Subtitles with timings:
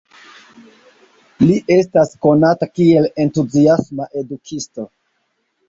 [1.43, 4.91] Li estas konata kiel entuziasma edukisto.